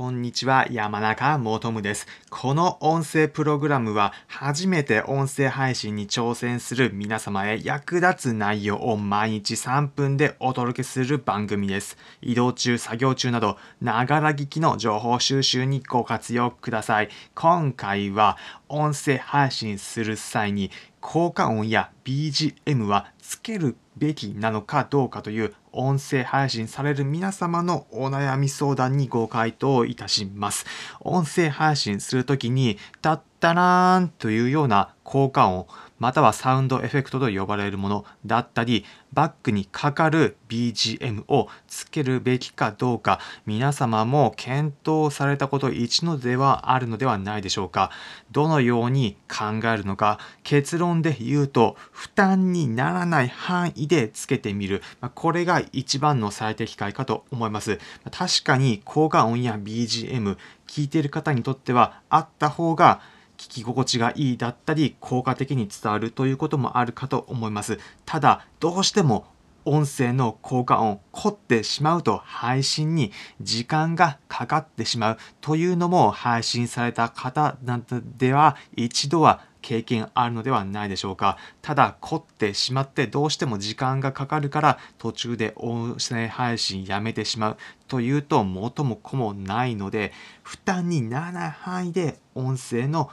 [0.00, 2.06] こんにちは、山中もとむです。
[2.30, 11.98] この音声プログラムは、初めて音声配信に挑戦する皆様へ役立つ内容を毎日3分でお届けする番組です。
[12.22, 17.10] 移動中、作業中など、ながら聞きの情報収集にご活用ください。
[17.34, 18.38] 今回は、
[18.70, 20.70] 音声配信する際に、
[21.00, 30.66] 効果音や BGM はつけるべきなのかどうかという音声配信される皆様のお悩み相談にご回答いたします。
[31.00, 35.66] 音声配信するときに、たったらーんというような効果音、
[36.00, 47.90] またはサウンドエフェクトと呼ばれるものだったり、バックにかかる BGM をつけるべきかどうか、皆様も検討されたこと一のではあるのではないでしょうか。
[48.32, 54.82] どのように考えるのか、結論で言うと、負担にならない範囲でつけてみる。
[55.14, 57.78] これが一番の最適解かと思います。
[58.10, 63.00] 確かに効果音や BGM、聞いている方にとってはあった方が
[63.40, 67.78] 聞き心地がいいだったり効果的に伝わるということもあるかと思います。
[68.04, 69.24] ただどうしても
[69.64, 81.38] 音声の効果音凝ってしまうと配信に時間がかかってしまうというのも配信された方などでは一度は経験あるのではないでしょうか。
[81.62, 87.56] ただ凝ってしまってどうしても時間がかかるから途中で音声配信やめてしまう
[87.88, 93.10] というと元も子もないので負担にならない範囲で音声の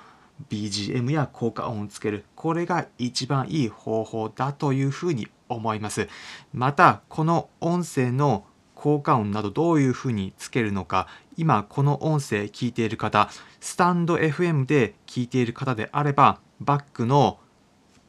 [0.50, 6.08] BGM や効果音をつけるこれが一番いい方法だというふうに思います
[6.54, 17.40] またこの音声の効果音などどういうふうにつけるのか今この音声聞いている方スタンド FM で聞いている方であればバックの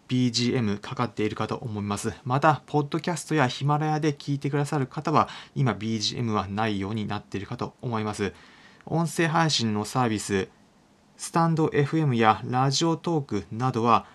[0.08, 2.14] BGM かかっているかと思います。
[2.24, 8.32] また、ポッドキャストやヒマラヤで聞いてくださる方は、今 BGM はないようになっているかと思います。
[8.86, 10.48] 音声配信のサービス、
[11.18, 14.06] スタンド FM やラジオトークなどは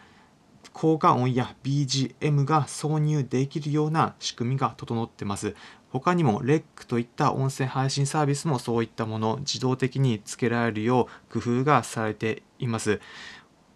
[0.72, 5.54] 効果音や BGM が挿入できるような仕組みが整っています。
[5.90, 13.02] 他にも REC といった音声配信サービスもそういったもの自動的につけられるよう工夫がされています。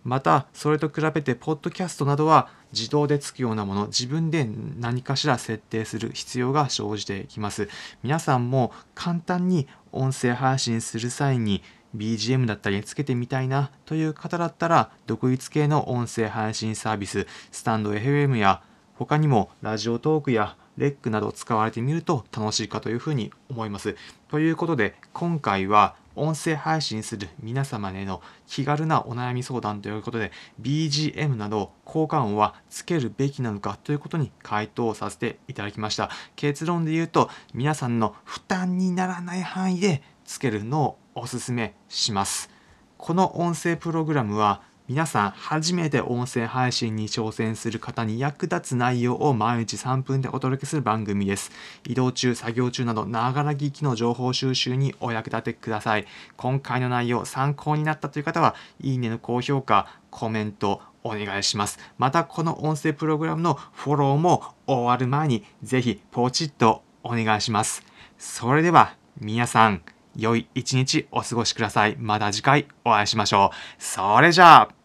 [0.05, 7.67] またそれと比べてポッドキャストなどは自動でつくようなもの自分で何かしら設定する必要が生じてきます
[8.03, 11.61] 皆さんも簡単に音声配信する際に
[11.97, 18.61] BGM だったりつけてみたいなという方だったら独立系の音声配信サービススタンド FM や
[18.95, 23.95] 他にもラジオトークやレックなど使われてみると楽しいかというふうに思います。
[24.29, 42.49] ということで今回は音声配信する皆様への気軽なお悩み相談ということで BGM など効果音はつけるべきなのかということに回答させていただきました結論で言うと皆さんの負担にならない範囲でつけるのをおすめします。
[42.97, 51.51] この音声プログラムは皆さん初めて音声配信に挑戦する方に役立つ内容を毎日3分でお届けする番組です。
[51.85, 56.05] 移動中、作業中など、ながら聞きの情報収集にお役立てください。
[56.37, 61.79] 今回の内容参考になったという方は、いいねの高評価、コメント、お願いします。
[61.97, 67.83] また、この音声プログラムのフォローも終わる前に、ぜひポチッとお願いします。
[68.17, 69.81] それでは、皆さん、
[70.17, 71.95] 良い一日お過ごしください。
[71.97, 73.81] また次回お会いしましょう。
[73.81, 74.76] それじゃあ。